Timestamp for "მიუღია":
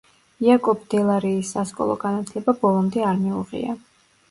3.23-3.79